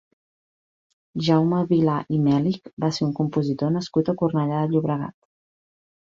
Jaume 1.25 1.57
Vilà 1.73 1.97
i 2.15 2.21
Mèlich 2.27 2.71
va 2.83 2.89
ser 2.97 3.03
un 3.07 3.11
compositor 3.19 3.73
nascut 3.75 4.09
a 4.09 4.15
Cornellà 4.23 4.63
de 4.63 4.71
Llobregat. 4.77 5.15